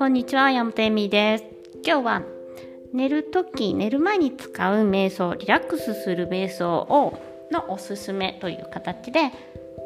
[0.00, 1.44] こんにちは、山本恵美です。
[1.84, 2.22] 今日は
[2.94, 7.20] 寝るとき、寝る前に使う瞑想、リラックスする瞑想を
[7.52, 9.30] のおすすめという形で、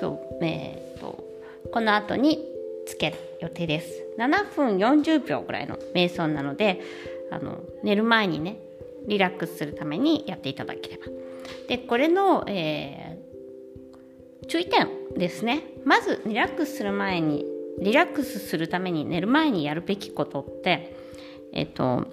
[0.00, 1.24] 今日、えー、と
[1.72, 2.38] この後に
[2.86, 4.06] つける予定です。
[4.16, 6.80] 7分40秒ぐらいの瞑想なので、
[7.32, 8.58] あの寝る前にね、
[9.08, 11.06] リラックスするためにやっていただければ。
[11.66, 13.26] で、これの、えー
[14.48, 15.64] 注意点ですね。
[15.84, 17.44] まずリラックスする前に
[17.80, 20.96] リラックスするために寝る前にやるべきことって
[21.52, 22.06] えっと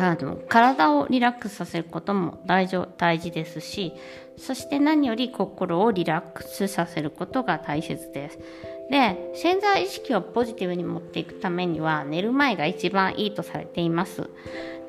[0.00, 3.92] あの体をリラックスさせることも大事大事ですし
[4.36, 8.38] そして何より心をリラックスさせることが大切です。
[8.90, 14.30] で潜在意識をポジティブに持っていくためには寝る前が一番いいとされています。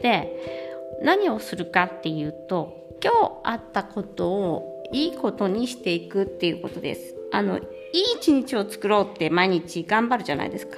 [0.02, 0.70] で
[1.02, 7.16] 何をするかっていうと今日あったことをいいことにしていくっていうことです。
[7.32, 7.60] あの、
[7.94, 10.78] いい一日を作ろうって毎日頑張るじゃないですか。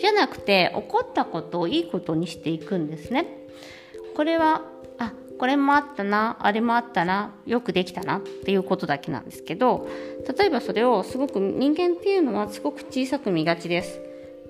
[0.00, 3.26] じゃなくて、起こったことをいいことにしていくんですね。
[4.16, 4.62] これは、
[4.98, 9.88] あ、これもあったな、あれもあったな、よくできたなっていうことだけなんですけど、
[10.38, 14.00] 例えばそれをすごく人間っていうのはすごく小さく見がちです。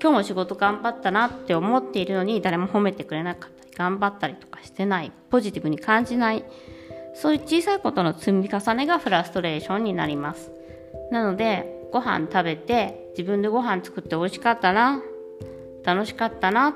[0.01, 6.45] 今日も仕事頑張ったなって思っているのに誰も褒めてくれなかったり、頑張ったりとかしてない、ポジティブに感じない、
[7.15, 10.53] そういう小さいことの積み重ねがフラストレーションになります。
[11.11, 15.03] なので、ご飯食べて、自分でご飯作って美味しかったな、
[15.85, 16.75] 楽しかったな、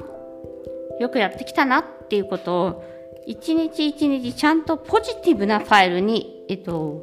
[1.01, 2.85] よくやってきたなっていうことを、
[3.27, 7.03] 一日一日ちゃんとポジティブなファイルに、えっと、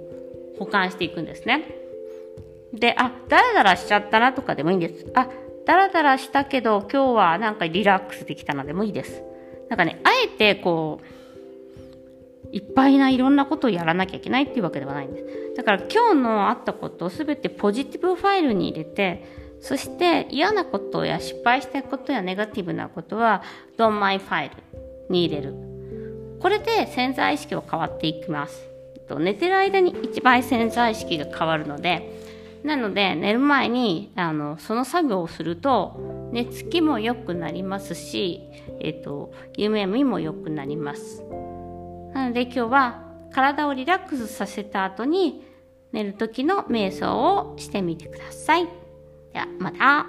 [0.60, 1.66] 保管していくんですね。
[2.74, 5.06] で、あ、ダラダラしちゃったなとかでもいいんです。
[5.16, 5.28] あ、
[5.66, 9.24] ダラダラしたけど今日はなんかリラックスできたのでもいいです。
[9.70, 11.21] なんかね、あえてこう、
[12.52, 15.56] いっぱいないろんなことをやらなきゃいけないっていうわけではないんです。
[15.58, 19.26] だから今日のあったことをすべてポジティブファイルに入れて、
[19.62, 23.44] そして嫌なことや失敗したことやネガティブなことは
[23.78, 24.56] Don't My ファイル
[25.10, 25.54] に入れる。
[26.40, 28.68] これで潜在意識は変わっていきます。
[29.20, 32.20] 寝てる間に一番潜在意識が変わるので、
[32.64, 38.42] なので寝る前にあのその作業をすると寝つきも良くなりますし、
[38.80, 41.24] えっと、夢見も良くなります。
[42.14, 45.46] なので今日は体をリラックスさせた後に
[45.92, 48.66] 寝る時の瞑想をしてみてください。
[49.34, 50.06] ではまた。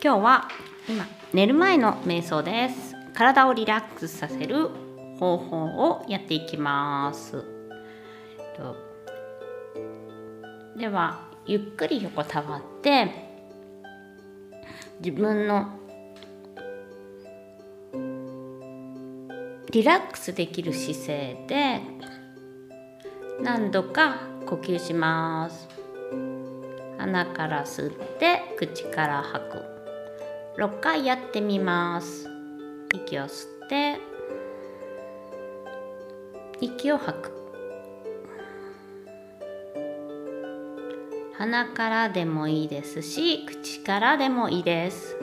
[0.00, 0.48] 今日は
[0.88, 2.94] 今寝る前の瞑想です。
[3.14, 4.70] 体をリラックスさせる
[5.18, 7.44] 方法をやっていきます。
[10.76, 13.27] ではゆっくり横たわって
[15.00, 15.68] 自分の
[19.70, 21.80] リラックスできる姿勢で
[23.40, 24.16] 何度か
[24.46, 25.68] 呼吸します。
[26.98, 29.62] 鼻から吸って口から吐く。
[30.58, 32.28] 6回やってみます。
[32.92, 34.00] 息を吸って
[36.60, 37.37] 息を吐く。
[41.38, 45.16] 鼻からでもいいですし口からでもいいです。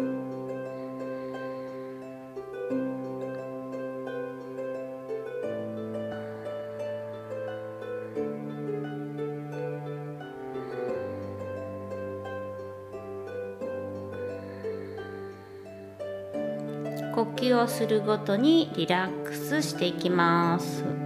[17.14, 21.05] 呼吸をするごとにリラックスしていきます。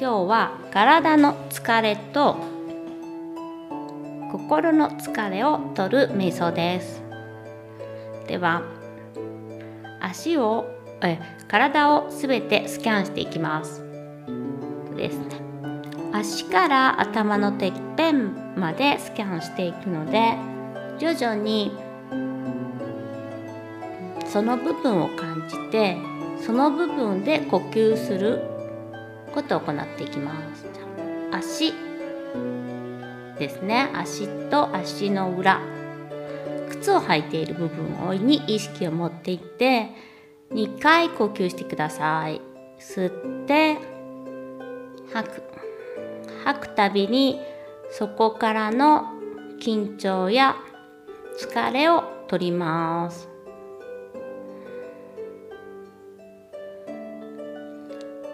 [0.00, 2.36] 今日は体の疲れと
[4.30, 7.02] 心の疲れを取る瞑想です。
[8.28, 8.62] では
[10.00, 10.66] 足を
[11.02, 13.82] え体をすべてスキャンしていきます。
[14.96, 15.40] ですね。
[16.12, 20.36] 足から頭のてっぺんまでスキャンしていくので
[21.00, 21.72] 徐々に
[24.26, 25.96] その部分を感じて
[26.40, 28.57] その部分で呼吸する。
[29.38, 30.66] ことを行っていきます。
[31.30, 31.72] 足
[33.38, 33.88] ですね。
[33.94, 35.60] 足と足の裏。
[36.70, 39.90] 靴を履いている部分に意識を持っていって
[40.50, 42.40] 2回呼吸してください。
[42.80, 43.78] 吸って
[45.12, 45.42] 吐く。
[46.44, 47.40] 吐くたびに
[47.90, 49.04] そこからの
[49.60, 50.56] 緊張や
[51.40, 53.28] 疲れを取ります。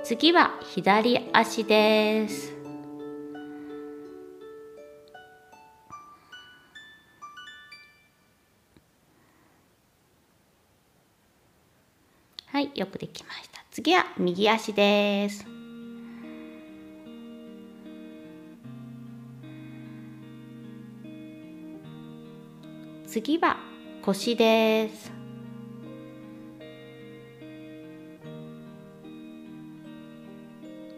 [0.04, 2.52] 次は左足です。
[12.48, 13.64] はいよくできました。
[13.70, 15.46] 次は右足です。
[23.06, 23.56] 次は
[24.02, 25.23] 腰です。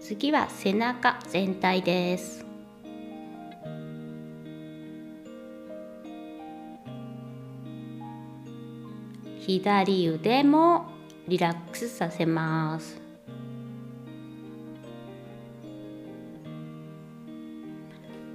[0.08, 2.46] 次は背中全体です。
[9.40, 10.86] 左腕も
[11.26, 13.00] リラックスさせます。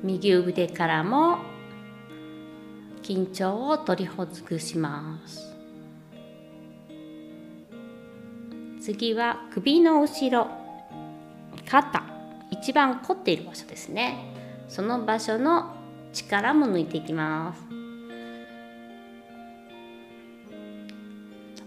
[0.04, 1.38] 右腕からも
[3.02, 5.56] 緊張を取りほぐします。
[8.82, 10.61] 次は首の後ろ。
[11.72, 12.04] 肩
[12.50, 14.18] 一番凝っている場所ですね。
[14.68, 15.74] その場所の
[16.12, 17.62] 力も抜いていきます。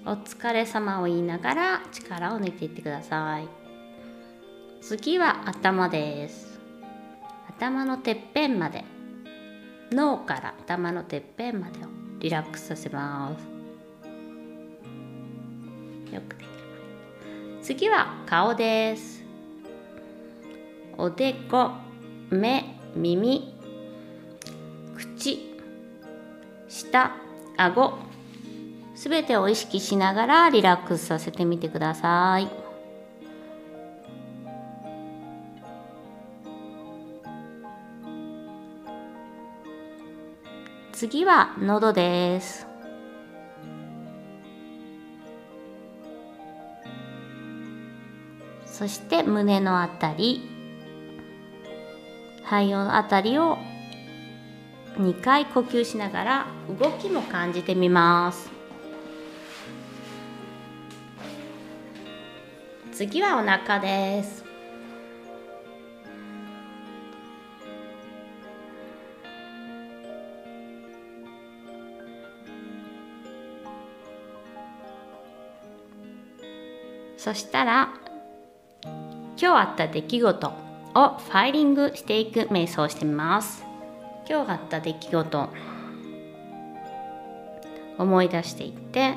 [0.05, 3.49] お疲れ様を言いながら力を抜いていってください。
[4.83, 6.61] 次は頭です。
[7.49, 8.85] 頭のてっぺんまで。
[9.91, 13.43] 脳から頭のてっぺんまでをリラックスさせます。
[16.15, 19.13] よくできます次は顔です。
[20.96, 21.73] おでこ
[22.31, 22.64] 目
[22.94, 23.55] 耳
[24.96, 25.58] 口
[26.69, 27.11] 舌
[27.56, 27.99] 顎
[28.94, 32.49] すべてを意識しながらリラックスさせてみてください。
[40.93, 42.69] 次は喉です。
[48.64, 50.54] そして胸のあたり、
[52.44, 53.58] 肺のあたりを
[54.99, 56.46] 2回呼吸しながら
[56.81, 58.55] 動きも感じてみます。
[62.94, 64.44] 次はお腹です
[77.17, 77.88] そしたら
[78.85, 80.63] 今日あった出来事
[80.94, 83.64] をファイリングしていく瞑想をしてみます。
[84.29, 85.49] 今日あった出来事
[87.99, 89.14] 思い出していって。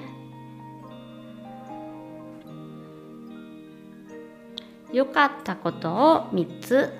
[4.91, 6.93] 良かったことを3つ。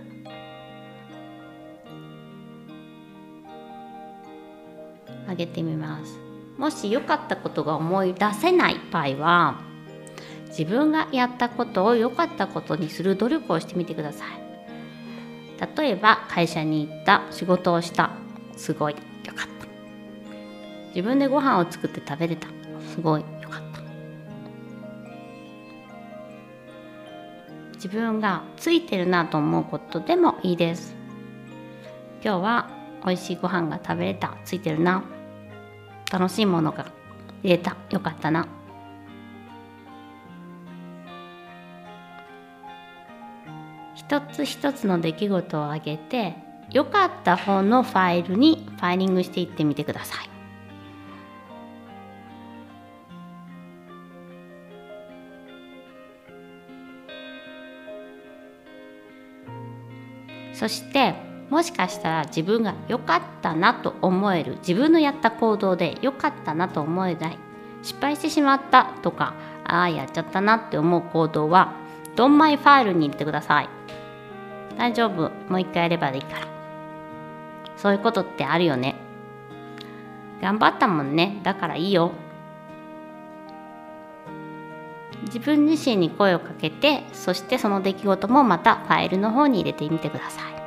[5.28, 6.20] あげてみます。
[6.58, 9.60] もし良かったことが思い出せない場合は
[10.48, 14.47] 自分がやったことを良かったことにする努力をしてみてください。
[15.60, 18.12] 例えば会社に行った仕事をした。
[18.56, 18.96] すごい。
[19.26, 19.68] 良かった。
[20.90, 22.48] 自分でご飯を作って食べれた。
[22.94, 23.26] すごい。
[23.42, 23.82] 良かった。
[27.76, 30.96] 自分がついてるなと思うことでもいいです。
[32.24, 32.70] 今日は
[33.06, 34.36] 美味しいご飯が食べれた。
[34.46, 35.04] ついてるな。
[36.12, 36.86] 楽しいものが
[37.44, 37.78] 入れた。
[37.92, 38.48] よかったな。
[44.08, 46.34] 一つ一つの出来事を挙げて
[46.72, 50.30] 良かった方のファイルにファイリングしていってみてください。
[60.54, 61.14] そして
[61.50, 67.38] もしかしたら自分が良かったなと思える自分のやった行動で良かったなと思えない
[67.84, 69.36] 失敗してしまったとか
[69.66, 71.74] ああやっちゃったなって思う行動は
[72.16, 73.77] ドンマイファイルに入れてください。
[74.78, 75.32] 大丈夫。
[75.50, 76.48] もう一回やればいいから。
[77.76, 78.96] そういうことってあるよね。
[80.42, 81.40] 頑張ったもんね。
[81.44, 82.12] だからいいよ。
[85.24, 90.58] 自分自身に声をかけてそしてその出来事もまたファイルの方に入れてみてください。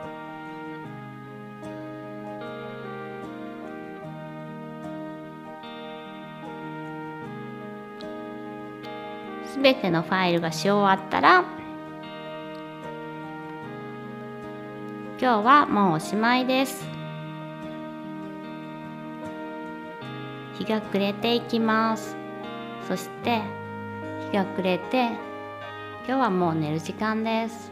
[9.46, 11.59] すべてのファイルがし終わったら
[15.20, 16.82] 今日はもうおしまいです。
[20.56, 22.16] 日が暮れていきます。
[22.88, 23.42] そして
[24.30, 25.08] 日が暮れて
[26.06, 27.70] 今日はもう寝る時間です。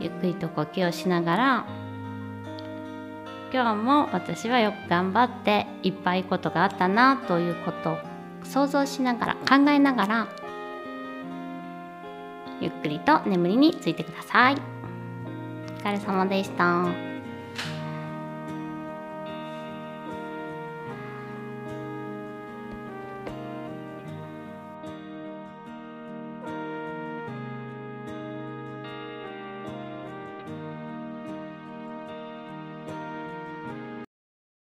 [0.00, 1.66] ゆっくりと呼吸をしながら
[3.52, 7.98] 今日も私はよく頑張っていっぱいいいことがあったなということを
[8.42, 10.41] 想像しながら考えながら
[12.62, 14.54] ゆっくりと眠りについてください。
[14.54, 14.56] お
[15.80, 17.11] 疲れ様でした。